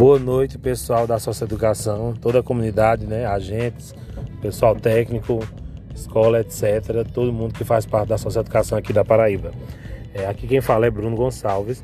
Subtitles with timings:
[0.00, 3.94] Boa noite, pessoal da Sócia Educação, toda a comunidade, né, agentes,
[4.40, 5.46] pessoal técnico,
[5.94, 7.06] escola, etc.
[7.12, 9.50] Todo mundo que faz parte da Sócia Educação aqui da Paraíba.
[10.14, 11.82] É, aqui quem fala é Bruno Gonçalves.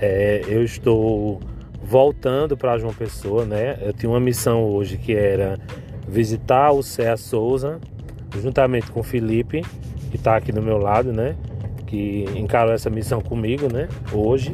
[0.00, 1.38] É, eu estou
[1.80, 3.78] voltando para João Pessoa, né?
[3.80, 5.56] Eu tinha uma missão hoje que era
[6.08, 7.78] visitar o Céa Souza,
[8.40, 9.64] juntamente com o Felipe,
[10.10, 11.36] que está aqui do meu lado, né?
[11.86, 13.88] Que encarou essa missão comigo, né?
[14.12, 14.52] Hoje.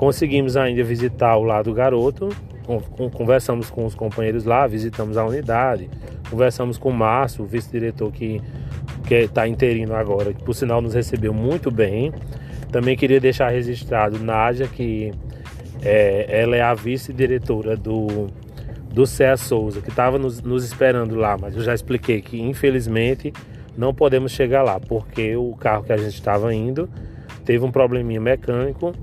[0.00, 2.30] Conseguimos ainda visitar o lado garoto,
[3.12, 5.90] conversamos com os companheiros lá, visitamos a unidade,
[6.30, 8.40] conversamos com o Márcio, o vice-diretor que
[9.10, 12.14] está interino agora, que por sinal nos recebeu muito bem.
[12.72, 15.12] Também queria deixar registrado Nádia, que
[15.82, 18.28] é, ela é a vice-diretora do,
[18.90, 23.34] do CEA Souza, que estava nos, nos esperando lá, mas eu já expliquei que infelizmente
[23.76, 26.88] não podemos chegar lá, porque o carro que a gente estava indo
[27.44, 28.94] teve um probleminha mecânico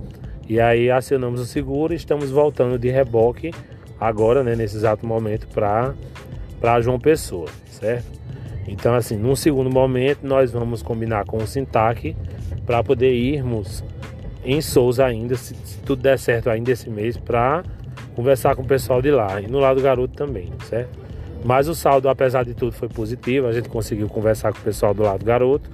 [0.48, 3.52] e aí acionamos o seguro e estamos voltando de reboque
[4.00, 8.18] agora, né, nesse exato momento, para João Pessoa, certo?
[8.68, 12.16] Então, assim, num segundo momento, nós vamos combinar com o Sintac
[12.66, 13.84] para poder irmos
[14.44, 17.64] em Souza ainda, se, se, tudo der certo ainda esse mês, para
[18.16, 20.98] conversar com o pessoal de lá e no lado do garoto também, certo?
[21.44, 23.48] Mas o saldo, apesar de tudo, foi positivo.
[23.48, 25.70] A gente conseguiu conversar com o pessoal do lado do garoto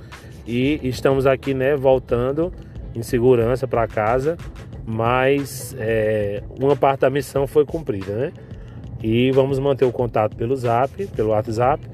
[0.46, 2.54] e estamos aqui, né, voltando
[2.94, 4.38] em segurança para casa,
[4.86, 8.34] mas é, uma parte da missão foi cumprida, né?
[9.02, 11.86] E vamos manter o contato pelo Zap, pelo WhatsApp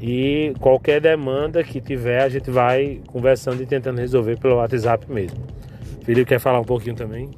[0.00, 5.38] e qualquer demanda que tiver a gente vai conversando e tentando resolver pelo WhatsApp mesmo.
[6.02, 7.30] Felipe quer falar um pouquinho também?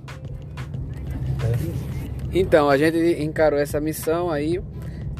[2.32, 4.60] Então, a gente encarou essa missão aí,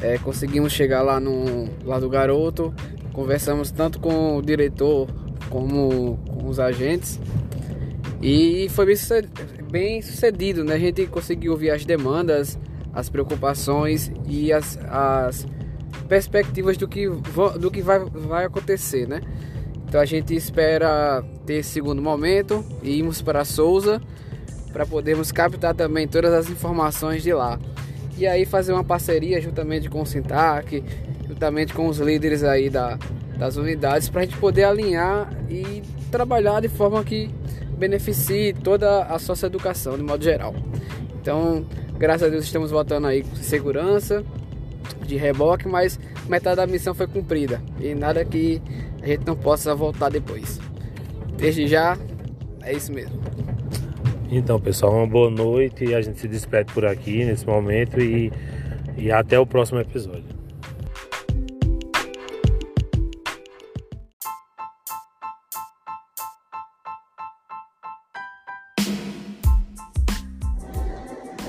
[0.01, 2.73] é, conseguimos chegar lá no lá do garoto,
[3.13, 5.07] conversamos tanto com o diretor
[5.49, 7.19] como com os agentes
[8.21, 8.85] e foi
[9.69, 10.75] bem sucedido, né?
[10.75, 12.57] A gente conseguiu ouvir as demandas,
[12.93, 15.45] as preocupações e as, as
[16.07, 17.07] perspectivas do que,
[17.59, 19.21] do que vai, vai acontecer, né?
[19.87, 24.01] Então a gente espera ter esse segundo momento e irmos para Souza
[24.73, 27.59] para podermos captar também todas as informações de lá.
[28.17, 30.83] E aí fazer uma parceria juntamente com o Sintac,
[31.27, 32.97] juntamente com os líderes aí da,
[33.37, 37.29] das unidades para a gente poder alinhar e trabalhar de forma que
[37.77, 40.55] beneficie toda a socioeducação de modo geral.
[41.21, 41.65] Então,
[41.97, 44.23] graças a Deus estamos voltando aí com segurança,
[45.05, 48.61] de reboque, mas metade da missão foi cumprida e nada que
[49.01, 50.59] a gente não possa voltar depois.
[51.37, 51.97] Desde já,
[52.61, 53.19] é isso mesmo.
[54.29, 58.31] Então, pessoal, uma boa noite e a gente se despede por aqui nesse momento e,
[58.97, 60.36] e até o próximo episódio.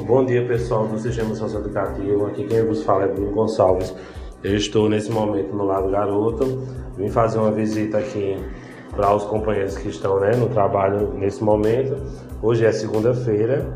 [0.09, 3.95] Bom dia pessoal do Sistema Socioeducativo, aqui quem vos fala é Bruno Gonçalves.
[4.43, 6.63] Eu estou nesse momento no Lado Garoto,
[6.97, 8.39] vim fazer uma visita aqui
[8.91, 11.95] para os companheiros que estão né, no trabalho nesse momento.
[12.41, 13.71] Hoje é segunda-feira,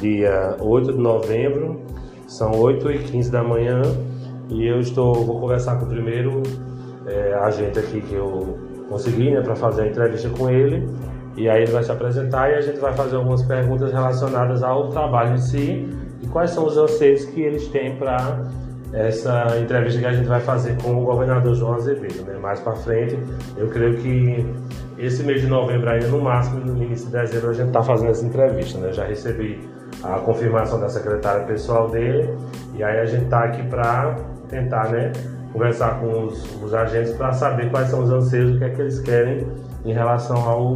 [0.00, 1.82] dia 8 de novembro,
[2.26, 3.82] são 8 e 15 da manhã.
[4.48, 6.42] E eu estou, vou conversar com o primeiro
[7.06, 10.88] é, agente aqui que eu consegui né, para fazer a entrevista com ele
[11.36, 14.88] e aí ele vai se apresentar e a gente vai fazer algumas perguntas relacionadas ao
[14.88, 15.88] trabalho em si
[16.22, 18.42] e quais são os anseios que eles têm para
[18.92, 22.24] essa entrevista que a gente vai fazer com o governador João Azevedo.
[22.24, 22.38] Né?
[22.38, 23.18] Mais para frente,
[23.56, 24.46] eu creio que
[24.96, 28.10] esse mês de novembro, ainda no máximo, no início de dezembro, a gente está fazendo
[28.10, 28.78] essa entrevista.
[28.78, 28.92] Né?
[28.92, 29.60] Já recebi
[30.02, 32.30] a confirmação da secretária pessoal dele
[32.74, 34.16] e aí a gente está aqui para
[34.48, 35.12] tentar né,
[35.56, 38.80] conversar com os, os agentes para saber quais são os anseios, o que é que
[38.82, 39.46] eles querem
[39.86, 40.74] em relação ao,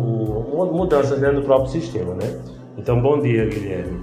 [0.73, 2.41] mudanças dentro do próprio sistema, né?
[2.79, 4.01] Então, bom dia, Guilherme.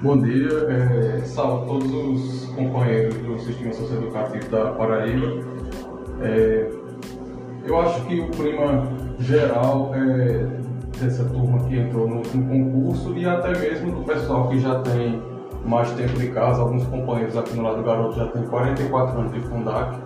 [0.00, 5.44] Bom dia, é, salve todos os companheiros do Sistema Socioeducativo da Paraíba.
[6.22, 6.70] É,
[7.66, 10.46] eu acho que o clima geral é
[11.00, 15.20] dessa turma que entrou no último concurso e até mesmo do pessoal que já tem
[15.68, 19.32] mais tempo de casa, alguns companheiros aqui no lado do garoto já tem 44 anos
[19.32, 19.98] de Fundac,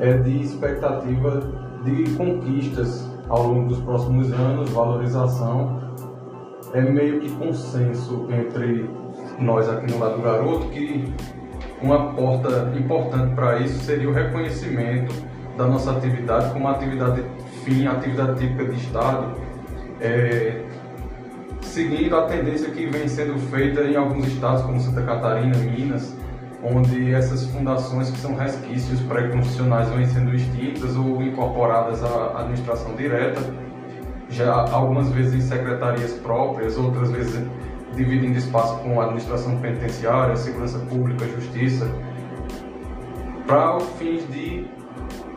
[0.00, 1.42] é de expectativa
[1.84, 5.80] de conquistas ao longo dos próximos anos, valorização.
[6.74, 8.90] É meio que consenso entre
[9.38, 11.14] nós aqui no lado do garoto que
[11.80, 15.14] uma porta importante para isso seria o reconhecimento
[15.56, 17.22] da nossa atividade como atividade
[17.64, 19.34] fim, atividade típica de Estado,
[20.00, 20.64] é,
[21.76, 26.16] seguindo a tendência que vem sendo feita em alguns estados como Santa Catarina, Minas,
[26.62, 33.42] onde essas fundações que são resquícios pré-constitucionais vêm sendo extintas ou incorporadas à administração direta,
[34.30, 37.44] já algumas vezes em secretarias próprias, outras vezes
[37.94, 41.86] dividindo espaço com a administração penitenciária, segurança pública, justiça,
[43.46, 44.66] para o fim de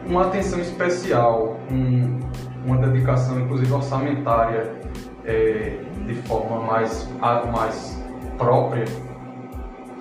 [0.07, 2.17] uma atenção especial, um,
[2.65, 4.79] uma dedicação, inclusive orçamentária,
[5.25, 7.07] é, de forma mais,
[7.51, 8.03] mais
[8.37, 8.85] própria,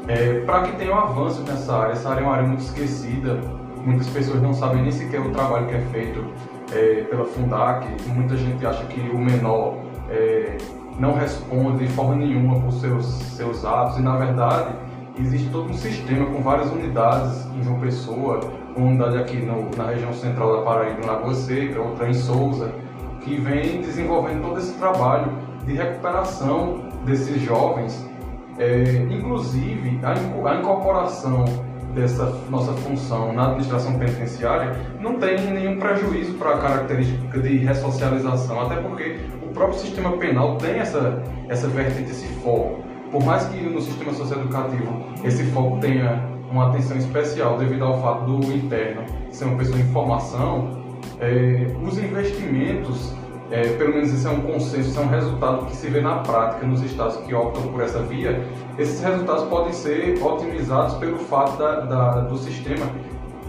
[0.07, 1.93] é, para que tenha um avanço nessa área.
[1.93, 3.41] Essa área é uma área muito esquecida,
[3.85, 6.25] muitas pessoas não sabem nem sequer o trabalho que é feito
[6.73, 9.77] é, pela Fundac, muita gente acha que o menor
[10.11, 10.57] é,
[10.99, 14.75] não responde de forma nenhuma por seus, seus atos, e na verdade
[15.19, 18.41] existe todo um sistema com várias unidades em João Pessoa,
[18.77, 22.73] uma unidade aqui no, na região central da Paraíba, em Lagoa Seca, outra em Souza,
[23.21, 25.33] que vem desenvolvendo todo esse trabalho
[25.65, 28.09] de recuperação desses jovens,
[28.59, 30.13] é, inclusive a,
[30.51, 31.45] a incorporação
[31.95, 38.61] dessa nossa função na administração penitenciária não tem nenhum prejuízo para a característica de ressocialização,
[38.61, 42.83] até porque o próprio sistema penal tem essa, essa vertente, esse foco.
[43.11, 48.25] Por mais que no sistema socioeducativo esse foco tenha uma atenção especial devido ao fato
[48.25, 50.78] do interno ser uma pessoa em formação,
[51.21, 53.15] é, os investimentos,
[53.51, 56.17] é, pelo menos isso é um consenso, isso é um resultado que se vê na
[56.17, 58.43] prática nos estados que optam por essa via,
[58.79, 62.87] esses resultados podem ser otimizados pelo fato da, da, do sistema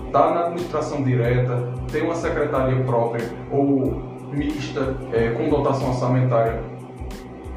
[0.08, 4.02] estar tá na administração direta, ter uma secretaria própria ou
[4.32, 6.62] mista, é, com dotação orçamentária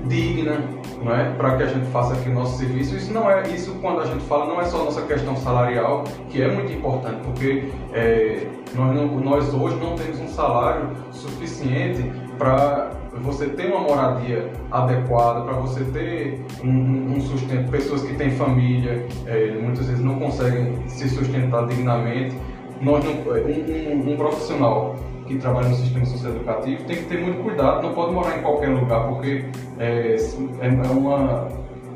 [0.05, 0.61] digna,
[1.03, 1.33] não é?
[1.33, 2.97] para que a gente faça aqui o nosso serviço.
[2.97, 6.05] Isso não é isso quando a gente fala não é só a nossa questão salarial,
[6.31, 12.11] que é muito importante, porque é, nós, não, nós hoje não temos um salário suficiente
[12.39, 12.91] para
[13.21, 17.71] você ter uma moradia adequada, para você ter um, um, sustento.
[17.71, 22.37] Pessoas que têm família, é, muitas vezes não conseguem se sustentar dignamente.
[22.81, 24.97] Nós não, um, um, um profissional
[25.33, 28.69] que trabalha no sistema socioeducativo tem que ter muito cuidado, não pode morar em qualquer
[28.69, 29.45] lugar, porque
[29.79, 30.17] é,
[30.61, 31.49] é, é uma,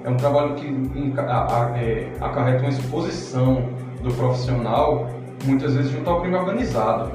[0.04, 3.68] é um trabalho que é, acarreta uma exposição
[4.02, 5.10] do profissional,
[5.44, 7.12] muitas vezes junto ao crime organizado.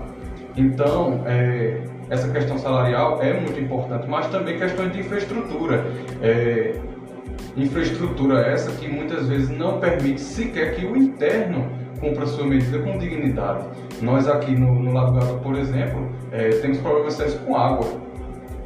[0.56, 5.86] Então, é, essa questão salarial é muito importante, mas também questões de infraestrutura.
[6.22, 6.76] É,
[7.58, 12.98] infraestrutura essa que muitas vezes não permite sequer que o interno cumpra sua medida com
[12.98, 13.66] dignidade.
[14.02, 17.88] Nós aqui no, no Lago Garoto, por exemplo, é, temos problemas sérios com água.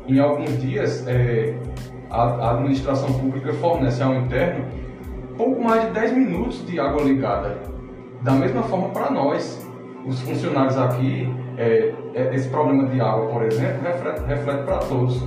[0.08, 1.56] Em alguns dias, é,
[2.10, 4.66] a, a, administração pública fornece ao interno
[5.38, 7.58] pouco mais de 10 minutos de água ligada.
[8.22, 9.68] Da mesma forma para nós,
[10.06, 15.22] os funcionários aqui, é, é esse problema de água, por exemplo, reflete, reflete para todos.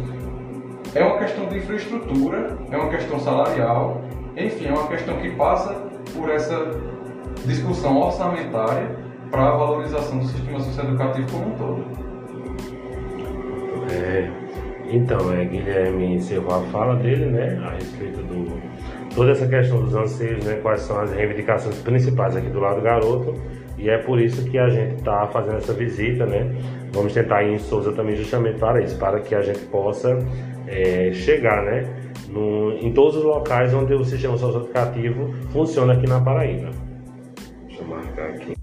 [0.94, 4.00] É uma questão de infraestrutura, é uma questão salarial,
[4.36, 5.74] enfim, é uma questão que passa
[6.16, 6.56] por essa
[7.46, 8.96] discussão orçamentária
[9.30, 11.84] para a valorização do sistema socioeducativo como um todo.
[13.90, 14.30] É,
[14.90, 18.58] então, é, Guilherme encerrou a fala dele, né, a respeito do
[19.14, 22.82] toda essa questão dos anseios, né, quais são as reivindicações principais aqui do lado do
[22.82, 23.34] garoto,
[23.76, 26.54] e é por isso que a gente está fazendo essa visita, né?
[26.92, 30.18] Vamos tentar ir em Souza também justamente para isso, para que a gente possa
[30.66, 31.88] é, chegar, né,
[32.28, 36.87] no, em todos os locais onde o sistema socioeducativo funciona aqui na Paraíba
[38.18, 38.56] marcar aqui.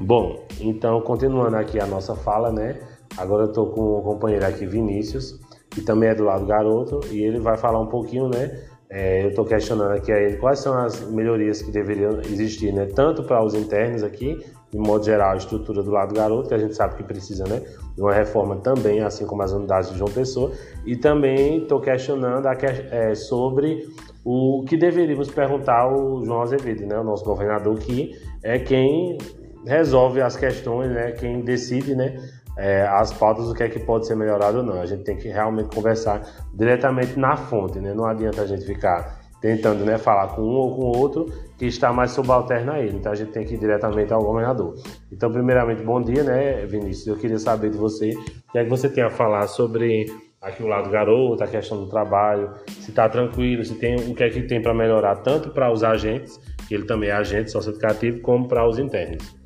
[0.00, 2.78] Bom, então continuando aqui a nossa fala, né?
[3.16, 7.22] Agora eu tô com o companheiro aqui, Vinícius, que também é do lado garoto, e
[7.22, 8.62] ele vai falar um pouquinho, né?
[8.88, 12.86] É, eu estou questionando aqui a ele quais são as melhorias que deveriam existir, né?
[12.86, 16.58] Tanto para os internos aqui, de modo geral, a estrutura do lado garoto, que a
[16.58, 17.62] gente sabe que precisa, né?
[17.94, 20.50] De uma reforma também, assim como as unidades de João Pessoa.
[20.84, 22.56] E também estou questionando a,
[22.90, 23.86] é, sobre
[24.24, 26.98] o que deveríamos perguntar ao João Azevedo, né?
[26.98, 29.18] O nosso governador, que é quem
[29.66, 31.12] resolve as questões, né?
[31.12, 32.16] Quem decide, né?
[32.56, 34.80] É, as pautas do que é que pode ser melhorado ou não.
[34.80, 36.22] A gente tem que realmente conversar
[36.54, 37.94] diretamente na fonte, né?
[37.94, 41.92] Não adianta a gente ficar tentando né, falar com um ou com outro que está
[41.92, 42.96] mais subalterno a ele.
[42.96, 44.74] Então a gente tem que ir diretamente ao governador.
[45.10, 47.06] Então, primeiramente, bom dia, né, Vinícius?
[47.06, 50.06] Eu queria saber de você o que é que você tem a falar sobre
[50.40, 54.24] aqui o lado garoto, a questão do trabalho, se está tranquilo, se tem o que
[54.24, 58.20] é que tem para melhorar, tanto para os agentes que ele também é agente socioeducativo,
[58.20, 59.36] como para os internos.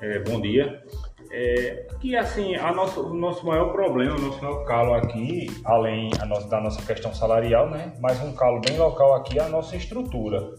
[0.00, 0.80] É, bom dia.
[1.32, 6.08] É, que assim, a nosso, o nosso maior problema, o nosso maior calo aqui, além
[6.28, 7.92] nossa, da nossa questão salarial, né?
[8.00, 10.54] Mas um calo bem local aqui é a nossa estrutura.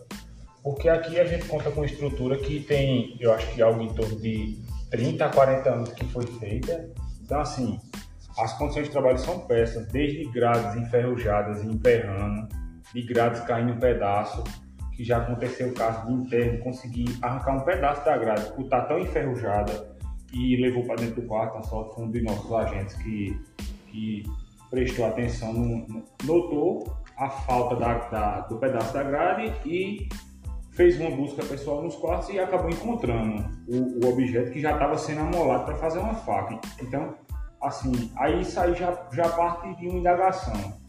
[0.62, 4.20] Porque aqui a gente conta com estrutura que tem, eu acho que algo em torno
[4.20, 6.86] de 30 a 40 anos que foi feita.
[7.22, 7.80] Então, assim,
[8.38, 12.50] as condições de trabalho são péssimas, desde grades enferrujadas e emperrando,
[12.94, 14.44] de grades caindo em pedaço
[14.98, 18.82] que já aconteceu o caso de interno conseguir arrancar um pedaço da grade por estar
[18.82, 19.96] tão enferrujada
[20.34, 23.40] e levou para dentro do quarto, a sorte foi um de nossos agentes que,
[23.92, 24.24] que
[24.72, 30.10] prestou atenção, no, notou a falta da, da, do pedaço da grade e
[30.72, 34.98] fez uma busca pessoal nos quartos e acabou encontrando o, o objeto que já estava
[34.98, 36.60] sendo amolado para fazer uma faca.
[36.82, 37.16] Então,
[37.62, 40.87] assim, aí isso aí já, já parte de uma indagação.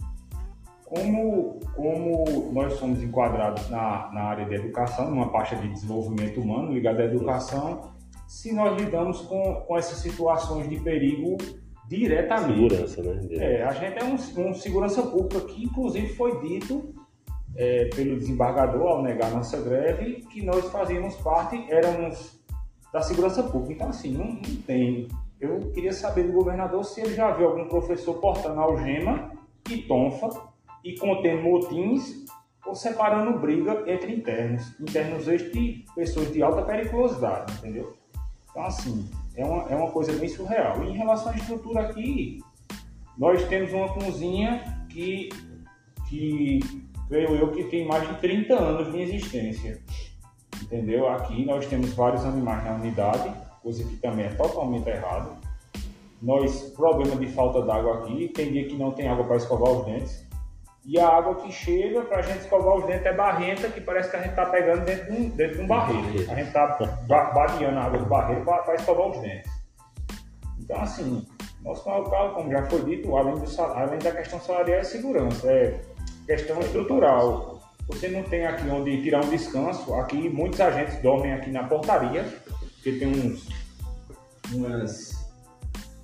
[0.89, 6.73] Como, como nós somos enquadrados na, na área de educação, numa pasta de desenvolvimento humano
[6.73, 7.93] ligada à educação,
[8.27, 11.37] se nós lidamos com, com essas situações de perigo
[11.87, 12.75] diretamente.
[12.75, 13.29] Segurança, né?
[13.33, 16.95] É, a gente é um, um segurança pública que, inclusive, foi dito
[17.55, 22.41] é, pelo desembargador ao negar nossa greve que nós fazíamos parte, éramos
[22.91, 23.75] da segurança pública.
[23.75, 25.07] Então, assim, não, não tem.
[25.39, 29.33] Eu queria saber do governador se ele já viu algum professor portando algema
[29.71, 30.48] e tonfa
[30.89, 32.25] e contendo motins
[32.65, 34.75] ou separando briga entre internos.
[34.81, 37.95] Internos estes de pessoas de alta periculosidade, entendeu?
[38.51, 40.83] Então, assim, é uma, é uma coisa bem surreal.
[40.83, 42.41] E em relação à estrutura aqui,
[43.19, 45.29] nós temos uma cozinha que,
[46.09, 46.61] que
[47.07, 49.83] creio eu que tem mais de 30 anos de existência.
[50.63, 51.07] Entendeu?
[51.09, 53.31] Aqui nós temos vários animais na unidade,
[53.63, 55.37] coisa que também é totalmente errado.
[56.21, 59.85] Nós, problema de falta d'água aqui, tem dia que não tem água para escovar os
[59.85, 60.28] dentes.
[60.89, 64.09] E a água que chega para a gente escovar os dentes é barrenta, que parece
[64.09, 66.33] que a gente está pegando dentro de um, dentro de um barreiro.
[66.33, 69.53] A gente está badeando a água do barreiro para escovar os dentes.
[70.59, 71.27] Então, assim,
[71.63, 75.79] nosso local, como já foi dito, além, do, além da questão salarial, é segurança, é
[76.27, 77.61] questão estrutural.
[77.89, 79.93] Você não tem aqui onde tirar um descanso.
[79.93, 82.25] Aqui, muitos agentes dormem aqui na portaria,
[82.77, 83.47] porque tem uns,
[84.55, 85.28] umas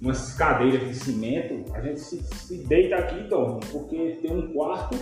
[0.04, 4.52] umas cadeiras de cimento, a gente se, se deita aqui e dorme, porque tem um
[4.52, 4.96] quarto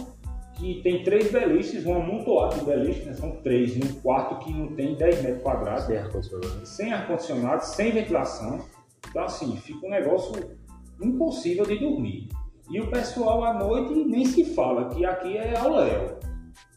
[0.54, 3.12] que tem três beliches, um amontoado de beliches, né?
[3.14, 5.86] são três, num quarto que não tem 10 metros quadrados.
[5.86, 6.66] Sem ar-condicionado.
[6.66, 8.64] Sem ar-condicionado, sem ventilação.
[9.08, 10.56] Então, assim, fica um negócio
[11.02, 12.28] impossível de dormir.
[12.70, 16.18] E o pessoal à noite nem se fala, que aqui é ao léu.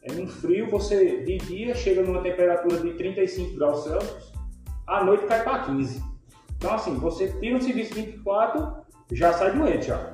[0.02, 4.34] É um frio, você de dia chega numa temperatura de 35 graus Celsius,
[4.88, 6.15] à noite cai para 15.
[6.58, 10.14] Então, assim, você tira um serviço 24, já sai doente, já.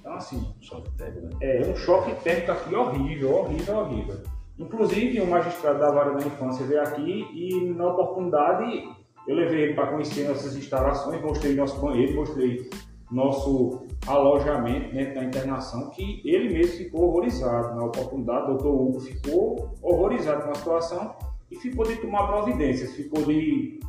[0.00, 1.36] Então, assim, choque térmico, né?
[1.40, 4.16] é um choque térmico aqui horrível, horrível, horrível.
[4.58, 8.88] Inclusive, o magistrado da Vara da Infância veio aqui e, na oportunidade,
[9.26, 12.68] eu levei ele para conhecer nossas instalações, mostrei nosso banheiro, mostrei
[13.10, 18.44] nosso alojamento dentro da internação, que ele mesmo ficou horrorizado na oportunidade.
[18.44, 21.14] O doutor Hugo ficou horrorizado com a situação
[21.50, 23.80] e ficou de tomar providências, ficou de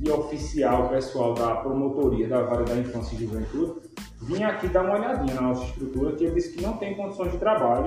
[0.00, 3.80] de oficial pessoal da promotoria da Vara da Infância e Juventude,
[4.22, 7.32] vinha aqui dar uma olhadinha na nossa estrutura, que ele disse que não tem condições
[7.32, 7.86] de trabalho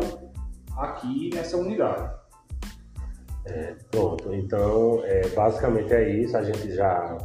[0.77, 2.13] aqui nessa unidade.
[3.45, 6.37] É, pronto, então é, basicamente é isso.
[6.37, 7.17] A gente já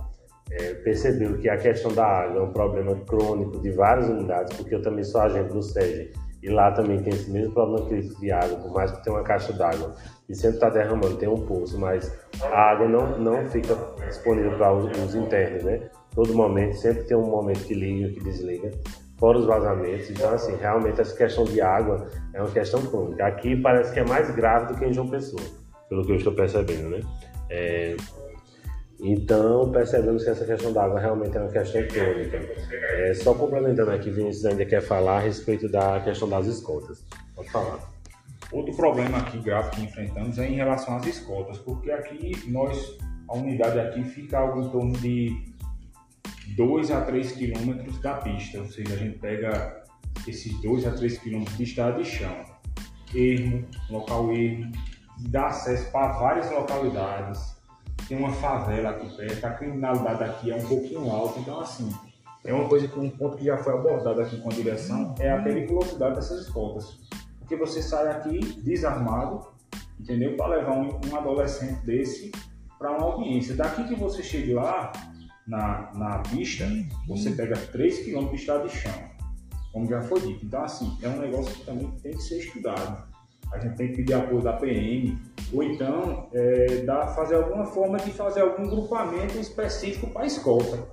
[0.51, 4.75] é, percebeu que a questão da água é um problema crônico de várias unidades, porque
[4.75, 6.13] eu também sou agente do SEG
[6.49, 9.23] e lá também tem esse mesmo problema crítico de água, por mais que tenha uma
[9.23, 9.95] caixa d'água
[10.29, 12.11] e sempre está derramando, tem um poço, mas
[12.43, 13.77] a água não, não fica
[14.07, 15.91] disponível para os, os, internos, né?
[16.15, 18.71] Todo momento, sempre tem um momento que liga, que desliga,
[19.19, 20.09] fora os vazamentos.
[20.09, 23.27] Então, assim, realmente essa questão de água é uma questão crônica.
[23.27, 25.43] Aqui parece que é mais grave do que em João Pessoa,
[25.91, 27.01] pelo que eu estou percebendo, né?
[27.51, 27.95] É,
[29.01, 32.37] então, percebemos que essa questão da água realmente é uma questão crônica.
[32.97, 37.05] É, só complementando aqui, Vinícius ainda quer falar a respeito da questão das escoltas.
[37.37, 37.79] Pode falar.
[38.51, 43.37] Outro problema aqui grave que enfrentamos é em relação às escoltas, porque aqui nós, a
[43.37, 45.45] unidade aqui fica algo em torno de
[46.57, 49.85] 2 a 3 quilômetros da pista, ou seja, a gente pega
[50.27, 52.45] esses 2 a 3 quilômetros de estrada de chão,
[53.15, 54.73] ermo, local ermo,
[55.29, 57.58] dá acesso para várias localidades,
[58.09, 61.93] tem uma favela aqui perto, a criminalidade aqui é um pouquinho alta, então assim,
[62.45, 65.31] é uma coisa que um ponto que já foi abordado aqui com a direção é
[65.31, 66.99] a periculosidade dessas escoltas.
[67.39, 69.47] Porque você sai aqui desarmado,
[70.01, 70.37] entendeu?
[70.37, 72.33] Para levar um, um adolescente desse
[72.79, 73.55] para uma audiência.
[73.55, 74.93] Daqui que você chega lá,
[75.49, 76.67] na, na pista,
[77.07, 78.93] você pega 3 km de estrada de chão,
[79.73, 80.45] como já foi dito.
[80.45, 83.09] Então, assim, é um negócio que também tem que ser estudado.
[83.51, 85.19] A gente tem que pedir apoio da PM,
[85.53, 90.89] ou então é, dar, fazer alguma forma de fazer algum grupamento específico para a escolta.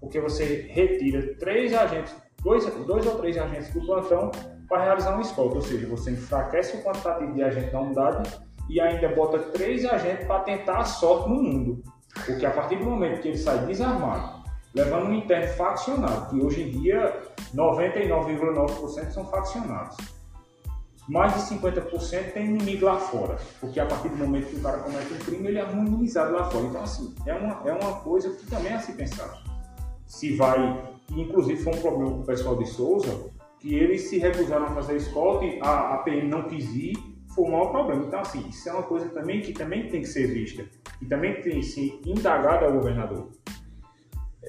[0.00, 4.30] Porque você retira três agentes, dois, dois ou três agentes do plantão
[4.68, 8.80] para realizar uma escolta, ou seja, você enfraquece o quantitativo de agente da unidade e
[8.80, 11.82] ainda bota três agentes para tentar a sorte no mundo.
[12.24, 14.40] Porque a partir do momento que ele sai desarmado,
[14.74, 17.20] levando um interno faccionado, que hoje em dia
[17.54, 19.96] 99,9% são faccionados,
[21.10, 24.78] mais de 50% tem inimigo lá fora, porque a partir do momento que o cara
[24.78, 26.66] comete um crime, ele é imunizado lá fora.
[26.66, 29.42] Então, assim, é uma, é uma coisa que também é a se pensar.
[30.06, 34.66] Se vai, inclusive foi um problema com o pessoal de Souza, que eles se recusaram
[34.66, 36.96] a fazer escolta e a, a PM não quis ir,
[37.34, 38.04] foi o maior problema.
[38.06, 40.64] Então, assim, isso é uma coisa também que também tem que ser vista
[41.02, 43.28] e também tem que ser indagada ao governador.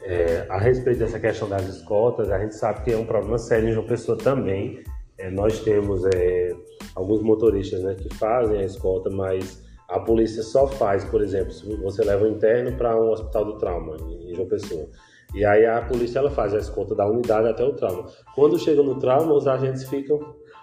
[0.03, 3.69] É, a respeito dessa questão das escoltas, a gente sabe que é um problema sério
[3.69, 4.83] em João Pessoa também.
[5.17, 6.50] É, nós temos é,
[6.95, 11.65] alguns motoristas né, que fazem a escolta, mas a polícia só faz, por exemplo, se
[11.75, 14.87] você leva um interno para um hospital do trauma em João Pessoa.
[15.33, 18.05] E aí a polícia ela faz a escolta da unidade até o trauma.
[18.35, 20.19] Quando chega no trauma, os agentes ficam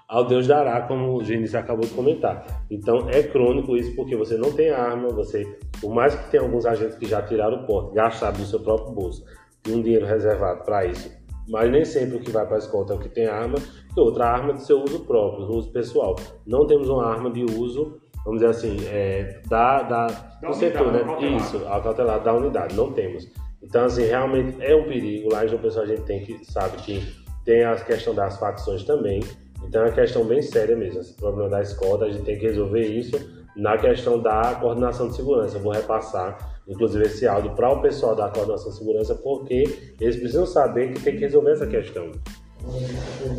[0.08, 2.64] ao Deus dará, como o Gênesis acabou de comentar.
[2.70, 5.44] Então é crônico isso porque você não tem arma, você,
[5.80, 8.92] por mais que tenha alguns agentes que já tiraram o porte, gastaram do seu próprio
[8.92, 9.22] bolso,
[9.62, 11.10] tem um dinheiro reservado para isso,
[11.48, 13.56] mas nem sempre o que vai para a escolta é o que tem arma,
[13.96, 16.16] e outra arma de seu uso próprio, uso pessoal.
[16.46, 21.36] Não temos uma arma de uso, vamos dizer assim, é, da, da, do setor, né?
[21.36, 23.26] Isso, a cautelar da unidade, não temos.
[23.62, 25.32] Então, assim, realmente é um perigo.
[25.32, 27.02] Lá em João Pessoa a gente tem que, sabe que
[27.44, 29.20] tem a questão das facções também.
[29.64, 31.00] Então é uma questão bem séria mesmo.
[31.00, 33.16] Esse problema da escolta, a gente tem que resolver isso
[33.56, 35.56] na questão da coordenação de segurança.
[35.56, 40.16] Eu vou repassar, inclusive, esse áudio para o pessoal da coordenação de segurança, porque eles
[40.16, 42.10] precisam saber que tem que resolver essa questão.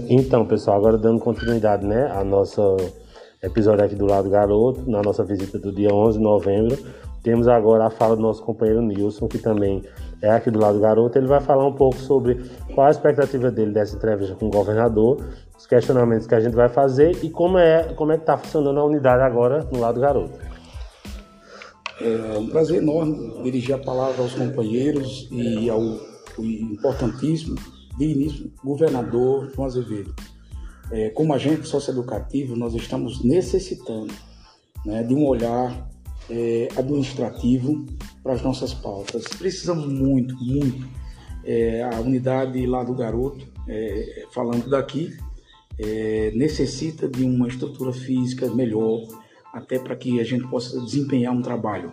[0.09, 2.77] Então, pessoal, agora dando continuidade né, ao nosso
[3.41, 6.77] episódio aqui do lado garoto, na nossa visita do dia 11 de novembro,
[7.23, 9.83] temos agora a fala do nosso companheiro Nilson, que também
[10.21, 11.17] é aqui do lado garoto.
[11.17, 12.39] Ele vai falar um pouco sobre
[12.73, 15.17] qual a expectativa dele dessa entrevista com o governador,
[15.57, 18.79] os questionamentos que a gente vai fazer e como é como é que está funcionando
[18.79, 20.31] a unidade agora no lado garoto.
[22.01, 25.81] É um prazer enorme dirigir a palavra aos companheiros e ao,
[26.37, 27.55] importantíssimo,
[27.97, 30.13] digníssimo governador João Azevedo.
[30.91, 34.13] É, como agente socioeducativo, nós estamos necessitando
[34.85, 35.89] né, de um olhar
[36.29, 37.85] é, administrativo
[38.23, 39.25] para as nossas pautas.
[39.37, 40.87] Precisamos muito, muito.
[41.43, 45.15] É, a unidade lá do garoto, é, falando daqui,
[45.79, 49.07] é, necessita de uma estrutura física melhor,
[49.53, 51.91] até para que a gente possa desempenhar um trabalho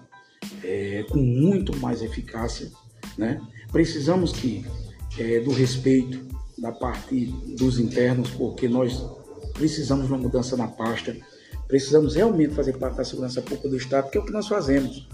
[0.62, 2.70] é, com muito mais eficácia.
[3.16, 3.40] Né?
[3.72, 4.64] Precisamos que
[5.18, 6.26] é, do respeito
[6.58, 9.04] da parte dos internos, porque nós
[9.54, 11.16] precisamos de uma mudança na pasta,
[11.66, 15.08] precisamos realmente fazer parte da segurança pública do Estado, que é o que nós fazemos.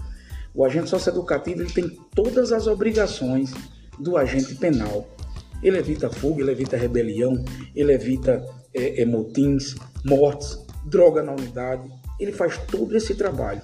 [0.53, 3.51] O agente socioeducativo ele tem todas as obrigações
[3.99, 5.07] do agente penal.
[5.63, 7.43] Ele evita fuga, ele evita rebelião,
[7.75, 9.75] ele evita é, é, motins,
[10.05, 11.89] mortes, droga na unidade.
[12.19, 13.61] Ele faz todo esse trabalho.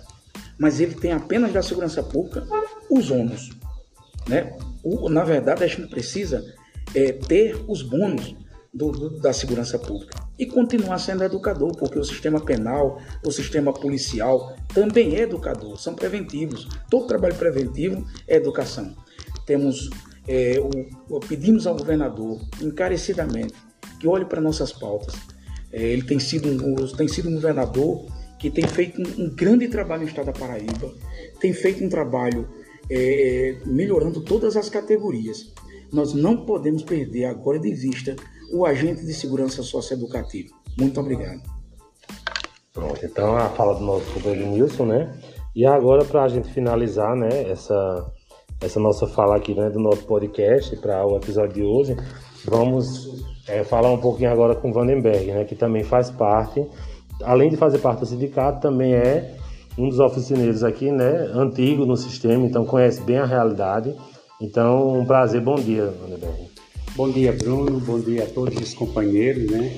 [0.57, 2.45] Mas ele tem apenas da segurança pública
[2.89, 3.51] os ônus.
[4.27, 4.57] Né?
[4.83, 6.43] O, na verdade, a gente precisa
[6.93, 8.35] é, ter os bônus
[8.73, 13.73] do, do, da segurança pública e continuar sendo educador, porque o sistema penal, o sistema
[13.73, 16.67] policial também é educador, são preventivos.
[16.89, 18.95] Todo trabalho preventivo é educação.
[19.45, 19.89] Temos
[20.27, 23.55] é, o, pedimos ao governador encarecidamente
[23.99, 25.15] que olhe para nossas pautas.
[25.71, 28.05] É, ele tem sido, um, tem sido um governador
[28.39, 30.93] que tem feito um, grande trabalho no estado da Paraíba,
[31.39, 32.47] tem feito um trabalho
[32.89, 35.53] é, melhorando todas as categorias.
[35.91, 38.15] Nós não podemos perder agora de vista
[38.51, 40.49] o agente de segurança socioeducativa.
[40.77, 41.41] Muito obrigado.
[42.73, 45.19] Pronto, então a fala do nosso companheiro Nilson, né?
[45.55, 48.11] E agora para a gente finalizar, né, essa,
[48.61, 51.97] essa nossa fala aqui, né, do nosso podcast para o episódio de hoje,
[52.45, 56.65] vamos é, falar um pouquinho agora com Vandenberg, né, que também faz parte,
[57.23, 59.35] além de fazer parte do sindicato, também é
[59.77, 63.95] um dos oficineiros aqui, né, antigo no sistema, então conhece bem a realidade.
[64.41, 66.49] Então, um prazer, bom dia, Vandenberg.
[66.95, 69.71] Bom dia, Bruno, bom dia a todos os companheiros, né?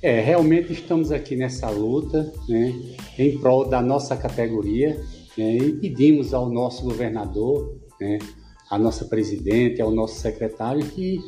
[0.00, 2.74] É, realmente estamos aqui nessa luta, né,
[3.18, 5.00] em prol da nossa categoria,
[5.36, 8.18] né, e pedimos ao nosso governador, né,
[8.70, 11.18] à nossa presidente, ao nosso secretário que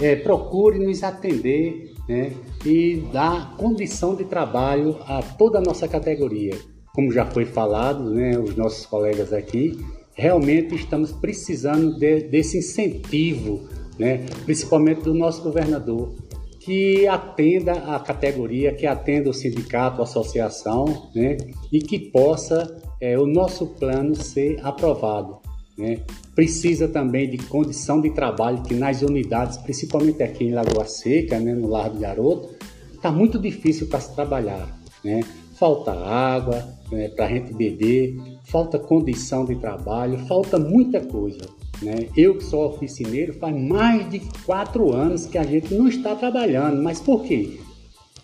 [0.00, 2.32] é, procure nos atender né,
[2.64, 6.56] e dar condição de trabalho a toda a nossa categoria.
[6.94, 9.78] Como já foi falado, né, os nossos colegas aqui,
[10.14, 16.14] realmente estamos precisando de, desse incentivo, né, principalmente do nosso governador,
[16.60, 21.36] que atenda a categoria, que atenda o sindicato, a associação, né,
[21.72, 25.45] e que possa é, o nosso plano ser aprovado.
[25.76, 26.00] Né?
[26.34, 31.54] Precisa também de condição de trabalho, que nas unidades, principalmente aqui em Lagoa Seca, né,
[31.54, 32.54] no Lar do Garoto,
[32.94, 34.66] está muito difícil para se trabalhar.
[35.04, 35.20] Né?
[35.54, 41.46] Falta água né, para a gente beber, falta condição de trabalho, falta muita coisa.
[41.82, 42.08] Né?
[42.16, 46.82] Eu que sou oficineiro, faz mais de quatro anos que a gente não está trabalhando.
[46.82, 47.58] Mas por quê?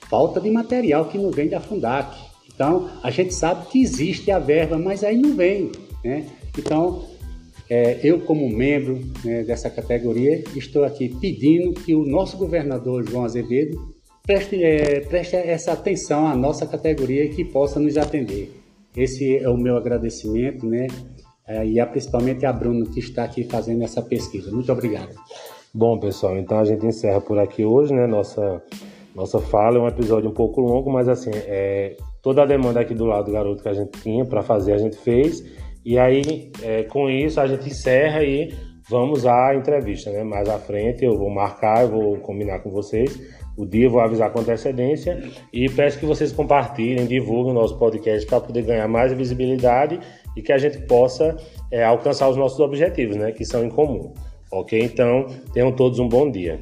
[0.08, 2.16] Falta de material que não vem da Fundac.
[2.54, 5.70] Então, a gente sabe que existe a verba, mas aí não vem.
[6.04, 6.26] Né?
[6.56, 7.04] Então,
[7.74, 13.24] é, eu, como membro né, dessa categoria, estou aqui pedindo que o nosso governador João
[13.24, 18.52] Azevedo preste, é, preste essa atenção à nossa categoria e que possa nos atender.
[18.94, 20.86] Esse é o meu agradecimento, né?
[21.48, 24.52] É, e a, principalmente a Bruno que está aqui fazendo essa pesquisa.
[24.52, 25.14] Muito obrigado.
[25.72, 28.06] Bom, pessoal, então a gente encerra por aqui hoje, né?
[28.06, 28.62] Nossa,
[29.14, 32.92] nossa fala é um episódio um pouco longo, mas assim, é, toda a demanda aqui
[32.92, 35.42] do lado do garoto que a gente tinha para fazer, a gente fez.
[35.84, 38.54] E aí, é, com isso, a gente encerra e
[38.88, 40.22] vamos à entrevista, né?
[40.22, 43.20] Mais à frente eu vou marcar, eu vou combinar com vocês
[43.56, 48.26] o dia, vou avisar com antecedência e peço que vocês compartilhem, divulguem o nosso podcast
[48.26, 50.00] para poder ganhar mais visibilidade
[50.36, 51.36] e que a gente possa
[51.70, 53.32] é, alcançar os nossos objetivos, né?
[53.32, 54.12] Que são em comum.
[54.50, 54.78] Ok?
[54.78, 56.60] Então, tenham todos um bom dia.